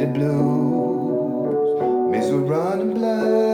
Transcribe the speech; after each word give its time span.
city 0.00 0.12
blues. 0.12 1.80
Misery 2.10 2.38
running 2.48 2.94
blood. 2.94 3.49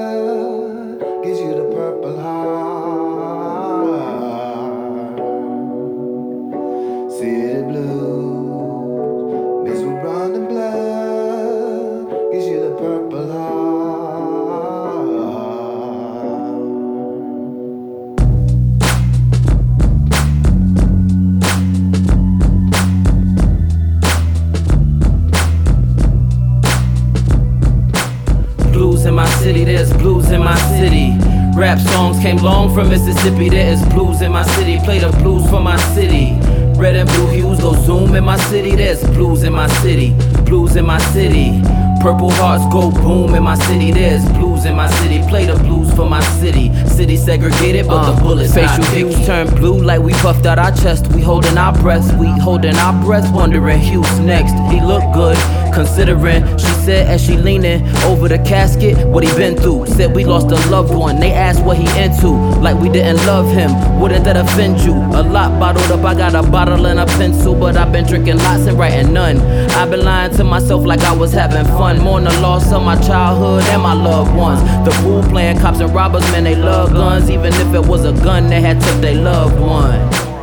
City, 29.56 29.72
there's 29.72 29.92
blues 29.94 30.30
in 30.30 30.40
my 30.40 30.56
city. 30.78 31.16
Rap 31.54 31.78
songs 31.78 32.18
came 32.18 32.36
long 32.36 32.74
from 32.74 32.90
Mississippi, 32.90 33.48
there 33.48 33.72
is 33.72 33.82
blues 33.86 34.20
in 34.20 34.32
my 34.32 34.42
city. 34.42 34.78
Play 34.80 34.98
the 34.98 35.10
blues 35.22 35.48
for 35.48 35.60
my 35.60 35.76
city. 35.94 36.38
Red 36.78 36.96
and 36.96 37.08
blue 37.10 37.28
hues 37.28 37.60
go 37.60 37.72
zoom 37.74 38.14
in 38.14 38.24
my 38.24 38.36
city, 38.36 38.76
there's 38.76 39.02
blues 39.02 39.42
in 39.44 39.52
my 39.52 39.68
city. 39.80 40.14
Blues 40.44 40.76
in 40.76 40.84
my 40.84 40.98
city. 40.98 41.62
Purple 42.02 42.30
hearts 42.32 42.64
go 42.72 42.90
boom 42.90 43.34
in 43.34 43.42
my 43.42 43.54
city, 43.54 43.90
there's 43.90 44.24
blues 44.32 44.66
in 44.66 44.76
my 44.76 44.88
city. 45.00 45.26
Play 45.28 45.46
the 45.46 45.54
blues 45.54 45.92
for 45.94 46.08
my 46.08 46.22
city. 46.38 46.70
City 46.86 47.16
segregated, 47.16 47.86
but 47.86 48.04
the 48.04 48.12
uh, 48.12 48.20
bullets 48.20 48.54
Facial 48.54 48.84
picky. 48.84 49.24
turn 49.24 49.48
blue 49.56 49.80
like 49.80 50.02
we 50.02 50.12
puffed 50.24 50.44
out 50.44 50.58
our 50.58 50.72
chest. 50.72 51.06
We 51.14 51.22
holding 51.22 51.56
our 51.56 51.72
breaths, 51.80 52.12
we 52.12 52.28
holding 52.40 52.76
our 52.76 52.92
breaths, 53.04 53.30
wondering 53.30 53.80
who's 53.80 54.18
next. 54.20 54.52
He 54.70 54.80
look 54.82 55.02
good, 55.14 55.38
considering. 55.76 56.42
She 56.56 56.72
said 56.86 57.06
as 57.06 57.22
she 57.24 57.36
leaning 57.36 57.86
over 58.04 58.28
the 58.28 58.38
casket, 58.38 58.96
what 59.06 59.22
he 59.22 59.30
been 59.36 59.56
through. 59.56 59.86
Said 59.86 60.14
we 60.16 60.24
lost 60.24 60.50
a 60.50 60.70
loved 60.70 60.94
one. 60.94 61.20
They 61.20 61.32
asked 61.32 61.62
what 61.62 61.76
he 61.76 61.86
into, 62.02 62.30
like 62.60 62.76
we 62.80 62.88
didn't 62.88 63.24
love 63.26 63.46
him. 63.52 63.70
Wouldn't 64.00 64.24
that 64.24 64.36
offend 64.36 64.80
you? 64.80 64.94
A 64.94 65.22
lot 65.22 65.60
bottled 65.60 65.90
up. 65.92 66.04
I 66.04 66.14
got 66.14 66.34
a 66.34 66.42
bottle 66.50 66.86
and 66.86 66.98
a 66.98 67.06
pencil, 67.06 67.54
but 67.54 67.76
I've 67.76 67.92
been 67.92 68.06
drinking 68.06 68.38
lots 68.38 68.66
and 68.66 68.78
writing 68.78 69.12
none. 69.12 69.38
I've 69.78 69.90
been 69.90 70.04
lying 70.04 70.34
to 70.36 70.44
myself 70.44 70.86
like 70.86 71.00
I 71.00 71.14
was 71.14 71.32
having 71.32 71.66
fun. 71.76 72.00
Mourn 72.00 72.24
the 72.24 72.40
loss 72.40 72.72
of 72.72 72.82
my 72.82 72.96
childhood 73.02 73.62
and 73.68 73.82
my 73.82 73.92
loved 73.92 74.34
ones. 74.34 74.62
The 74.88 74.92
fool 75.02 75.22
playing 75.24 75.58
cops 75.60 75.80
and 75.80 75.94
robbers, 75.94 76.24
man, 76.32 76.44
they 76.44 76.56
love 76.56 76.92
guns. 76.92 77.28
Even 77.30 77.52
if 77.52 77.74
it 77.74 77.86
was 77.86 78.04
a 78.04 78.12
gun, 78.24 78.48
they 78.48 78.62
had 78.62 78.80
took 78.80 79.00
their 79.02 79.14
loved 79.14 79.60
one. 79.60 80.35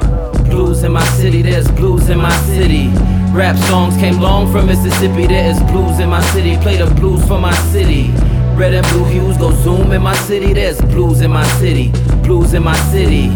Blues 0.53 0.83
in 0.83 0.91
my 0.91 1.03
city, 1.17 1.41
there's 1.41 1.67
blues 1.71 2.09
in 2.09 2.19
my 2.19 2.35
city. 2.45 2.89
Rap 3.33 3.57
songs 3.69 3.97
came 3.97 4.19
long 4.19 4.51
from 4.51 4.67
Mississippi, 4.67 5.25
there 5.25 5.49
is 5.49 5.59
blues 5.71 5.97
in 5.97 6.09
my 6.09 6.21
city. 6.27 6.57
Play 6.57 6.77
the 6.77 6.93
blues 6.93 7.25
for 7.27 7.39
my 7.39 7.55
city. 7.73 8.11
Red 8.55 8.75
and 8.75 8.85
blue 8.89 9.03
hues 9.05 9.35
go 9.37 9.49
zoom 9.63 9.91
in 9.91 10.03
my 10.03 10.13
city, 10.27 10.53
there's 10.53 10.79
blues 10.79 11.21
in 11.21 11.31
my 11.31 11.43
city. 11.57 11.91
Blues 12.21 12.53
in 12.53 12.61
my 12.61 12.75
city. 12.91 13.29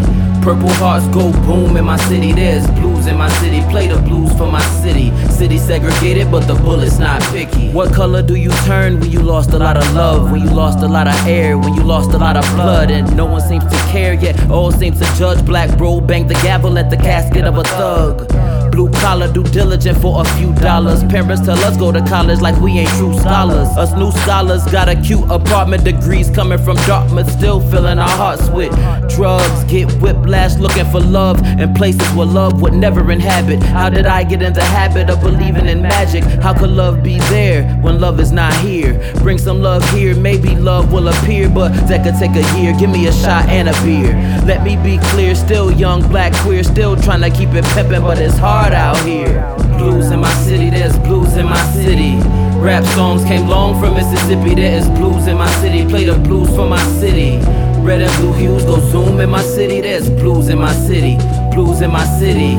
Purple 0.44 0.70
hearts 0.74 1.08
go 1.08 1.32
boom 1.42 1.76
in 1.76 1.86
my 1.86 1.98
city, 1.98 2.34
there's 2.34 2.68
blues 2.80 3.08
in 3.08 3.18
my 3.18 3.30
city. 3.40 3.62
Play 3.72 3.88
the 3.88 4.00
blues 4.00 4.32
for 4.38 4.52
my 4.52 4.62
city. 4.84 5.10
City 5.38 5.59
segregated, 5.59 6.31
but 6.31 6.48
the 6.48 6.56
bullet's 6.56 6.98
not 6.98 7.22
picky. 7.31 7.70
What 7.72 7.94
color 7.94 8.24
do 8.24 8.34
you 8.34 8.50
turn 8.66 9.00
when 9.00 9.12
you 9.12 9.20
lost 9.20 9.52
a 9.52 9.59
lot 9.59 9.78
of 9.78 9.94
love? 9.94 10.31
When 10.31 10.42
you 10.42 10.50
lost 10.50 10.80
a 10.80 10.88
lot 10.88 11.08
of 11.08 11.28
air? 11.28 11.59
When 11.59 11.75
you 11.75 11.84
lost 11.84 12.09
a 12.14 12.18
lot 12.18 12.36
of 12.38 12.44
blood? 12.56 12.90
And 12.90 13.16
no 13.16 13.25
one 13.28 13.42
seems 13.42 13.64
to 13.66 13.78
care 13.92 14.16
yet. 14.16 14.50
All 14.50 14.72
seems 14.72 15.00
to 15.00 15.06
judge. 15.16 15.46
Black 15.46 15.78
bro 15.78 16.02
bang 16.02 16.28
the 16.28 16.34
gavel 16.36 16.80
at 16.80 16.90
the 16.90 16.98
casket 16.98 17.46
of 17.46 17.59
a 17.59 17.64
thug. 17.64 18.67
Blue 18.72 18.90
collar, 18.92 19.32
due 19.32 19.44
diligent 19.44 19.98
for 20.00 20.22
a 20.22 20.26
few 20.38 20.54
dollars. 20.56 21.04
Parents 21.06 21.46
tell 21.46 21.58
us 21.60 21.78
go 21.78 21.92
to 21.92 22.02
college 22.06 22.42
like 22.42 22.60
we 22.62 22.80
ain't 22.80 22.90
true 22.92 23.18
scholars. 23.20 23.68
Us 23.78 23.94
new 23.94 24.12
scholars 24.24 24.64
got 24.72 24.90
a 24.90 24.96
cute 24.96 25.30
apartment 25.30 25.84
degrees 25.84 26.30
coming 26.30 26.58
from 26.60 26.76
Dartmouth, 26.88 27.32
still 27.32 27.60
filling 27.72 28.00
our 28.00 28.10
hearts 28.10 28.50
with 28.50 28.72
drugs. 29.16 29.64
Get 29.66 29.92
whiplash 30.02 30.56
looking 30.58 30.86
for 30.92 31.00
love 31.00 31.42
in 31.60 31.74
places 31.74 32.08
where 32.14 32.28
love 32.28 32.62
would 32.62 32.74
never 32.74 33.12
inhabit. 33.12 33.64
How 33.64 33.90
did 33.90 34.06
I 34.06 34.24
get 34.24 34.42
in 34.42 34.54
the 34.54 34.64
habit 34.64 35.10
of 35.10 35.22
believing 35.22 35.68
in 35.68 35.82
magic? 35.82 36.24
How 36.42 36.54
could 36.54 36.72
love 36.72 37.04
be 37.04 37.20
there 37.30 37.64
when 37.82 38.00
love 38.00 38.20
is 38.20 38.32
not 38.32 38.54
here? 38.58 38.94
Bring 39.28 39.38
some 39.38 39.62
love 39.62 39.84
here, 39.90 40.16
maybe 40.16 40.56
love 40.56 40.94
will 40.94 41.10
appear, 41.10 41.50
but 41.50 41.74
that 41.90 42.06
could 42.06 42.16
take 42.18 42.32
a 42.32 42.58
year. 42.58 42.74
Give 42.80 42.90
me 42.90 43.08
a 43.08 43.12
shot 43.12 43.50
and 43.50 43.68
a 43.68 43.74
beer. 43.84 44.14
Let 44.46 44.64
me 44.64 44.78
be 44.78 45.04
clear, 45.10 45.36
still 45.36 45.70
young, 45.70 46.08
black, 46.08 46.32
queer, 46.44 46.64
still 46.64 46.96
trying 46.96 47.20
to 47.20 47.30
keep 47.30 47.50
it 47.50 47.66
pimpin', 47.66 48.04
but 48.04 48.20
it's 48.20 48.38
hard 48.38 48.72
out 48.72 48.98
here. 49.04 49.44
Blues 49.78 50.12
in 50.12 50.22
my 50.22 50.34
city, 50.46 50.70
there's 50.70 50.98
blues 51.00 51.36
in 51.36 51.46
my 51.46 51.62
city. 51.74 52.16
Rap 52.62 52.86
songs 52.96 53.26
came 53.26 53.50
long 53.50 53.78
from 53.82 53.96
Mississippi, 53.96 54.56
there 54.56 54.80
is 54.80 54.88
blues 54.92 55.28
in 55.28 55.36
my 55.36 55.52
city. 55.56 55.86
Play 55.86 56.06
the 56.06 56.18
blues 56.20 56.48
for 56.56 56.66
my 56.66 56.82
city. 57.02 57.40
Red 57.84 58.04
and 58.04 58.18
blue 58.22 58.32
hues 58.32 58.64
go 58.64 58.80
zoom 58.80 59.20
in 59.20 59.30
my 59.30 59.42
city, 59.42 59.82
there's 59.82 60.10
blues 60.10 60.48
in 60.48 60.58
my 60.58 60.72
city. 60.72 61.18
Blues 61.57 61.81
in 61.81 61.91
my 61.91 62.06
city. 62.19 62.53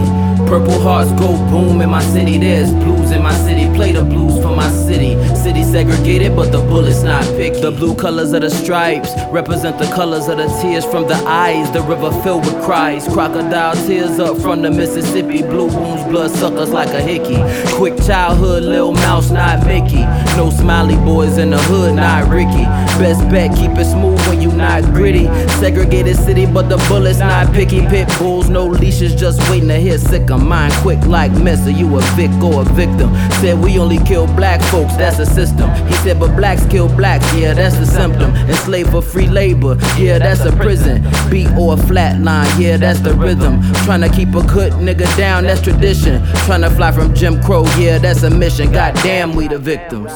Purple 0.48 0.80
hearts 0.80 1.12
go 1.12 1.36
boom 1.50 1.80
in 1.82 1.88
my 1.88 2.02
city, 2.02 2.36
there's 2.36 2.72
blues 2.72 3.12
in 3.12 3.22
my 3.22 3.32
city. 3.32 3.72
Play 3.76 3.92
the 3.92 4.02
blues 4.02 4.42
for 4.42 4.56
my 4.56 4.68
city. 4.70 5.14
City 5.36 5.62
segregated, 5.62 6.34
but 6.34 6.50
the 6.50 6.58
bullet's 6.58 7.04
not 7.04 7.22
picky. 7.36 7.60
The 7.60 7.70
blue 7.70 7.94
colors 7.94 8.32
of 8.32 8.40
the 8.40 8.50
stripes 8.50 9.10
represent 9.30 9.78
the 9.78 9.86
colors 9.94 10.26
of 10.26 10.38
the 10.38 10.48
tears 10.60 10.84
from 10.84 11.06
the 11.06 11.14
eyes. 11.26 11.70
The 11.70 11.82
river 11.82 12.10
filled 12.22 12.44
with 12.44 12.60
cries. 12.64 13.06
Crocodile 13.06 13.76
tears 13.86 14.18
up 14.18 14.36
from 14.38 14.62
the 14.62 14.70
Mississippi. 14.72 15.42
Blue 15.42 15.68
wounds, 15.68 16.02
blood 16.10 16.32
suckers 16.32 16.70
like 16.70 16.88
a 16.88 17.00
hickey. 17.00 17.38
Quick 17.76 17.96
childhood, 18.02 18.64
Lil 18.64 18.94
Mouse, 18.94 19.30
not 19.30 19.64
Mickey. 19.64 20.02
No 20.36 20.50
smiley 20.50 20.96
boys 20.96 21.38
in 21.38 21.50
the 21.50 21.58
hood, 21.70 21.94
not 21.94 22.28
Ricky. 22.28 22.64
Best 22.98 23.20
bet, 23.28 23.56
keep 23.56 23.70
it 23.78 23.84
smooth 23.84 24.18
when 24.26 24.37
not 24.58 24.84
gritty. 24.92 25.24
Segregated 25.60 26.16
city, 26.16 26.44
but 26.44 26.68
the 26.68 26.76
bullets 26.88 27.20
not 27.20 27.52
picky. 27.54 27.80
Pit 27.86 28.08
bulls, 28.18 28.50
no 28.50 28.66
leashes, 28.66 29.14
just 29.14 29.40
waiting 29.48 29.68
to 29.68 29.76
hit 29.76 30.00
sick 30.00 30.30
of 30.30 30.42
mine. 30.42 30.70
Quick 30.82 31.00
like 31.06 31.32
Messer, 31.32 31.70
you 31.70 31.86
a 31.96 32.00
vic 32.16 32.30
or 32.42 32.62
a 32.62 32.64
victim. 32.64 33.14
Said 33.40 33.58
we 33.58 33.78
only 33.78 33.98
kill 33.98 34.26
black 34.26 34.60
folks, 34.70 34.96
that's 34.96 35.16
the 35.16 35.26
system. 35.26 35.70
He 35.86 35.94
said, 35.94 36.20
but 36.20 36.36
blacks 36.36 36.66
kill 36.66 36.88
blacks, 36.88 37.24
yeah, 37.34 37.54
that's 37.54 37.78
the 37.78 37.86
symptom. 37.86 38.34
Enslaved 38.48 38.90
for 38.90 39.00
free 39.02 39.28
labor, 39.28 39.76
yeah, 39.96 40.18
that's 40.18 40.44
a 40.44 40.52
prison. 40.52 41.02
Beat 41.30 41.50
or 41.52 41.74
a 41.74 41.76
flat 41.76 42.20
line, 42.20 42.50
yeah, 42.60 42.76
that's 42.76 43.00
the 43.00 43.14
rhythm. 43.14 43.62
Trying 43.84 44.02
to 44.02 44.08
keep 44.08 44.28
a 44.30 44.42
good 44.42 44.72
nigga 44.74 45.06
down, 45.16 45.44
that's 45.44 45.62
tradition. 45.62 46.24
Trying 46.46 46.62
to 46.62 46.70
fly 46.70 46.92
from 46.92 47.14
Jim 47.14 47.40
Crow, 47.42 47.64
yeah, 47.78 47.98
that's 47.98 48.22
a 48.24 48.30
mission. 48.30 48.72
Goddamn, 48.72 49.34
we 49.34 49.48
the 49.48 49.58
victims. 49.58 50.12